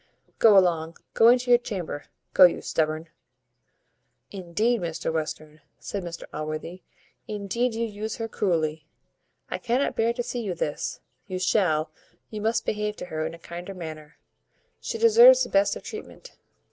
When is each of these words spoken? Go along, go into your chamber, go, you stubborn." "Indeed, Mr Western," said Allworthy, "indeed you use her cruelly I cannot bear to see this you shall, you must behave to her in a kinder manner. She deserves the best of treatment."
Go 0.39 0.57
along, 0.57 0.97
go 1.13 1.27
into 1.27 1.51
your 1.51 1.59
chamber, 1.59 2.05
go, 2.33 2.45
you 2.45 2.63
stubborn." 2.63 3.09
"Indeed, 4.31 4.81
Mr 4.81 5.13
Western," 5.13 5.61
said 5.77 6.11
Allworthy, 6.33 6.81
"indeed 7.27 7.75
you 7.75 7.85
use 7.85 8.15
her 8.15 8.27
cruelly 8.27 8.87
I 9.51 9.59
cannot 9.59 9.95
bear 9.95 10.11
to 10.13 10.23
see 10.23 10.51
this 10.53 11.01
you 11.27 11.37
shall, 11.37 11.91
you 12.31 12.41
must 12.41 12.65
behave 12.65 12.95
to 12.95 13.05
her 13.13 13.27
in 13.27 13.35
a 13.35 13.37
kinder 13.37 13.75
manner. 13.75 14.17
She 14.79 14.97
deserves 14.97 15.43
the 15.43 15.49
best 15.49 15.75
of 15.75 15.83
treatment." 15.83 16.35